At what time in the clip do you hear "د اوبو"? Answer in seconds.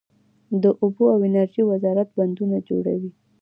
0.63-1.03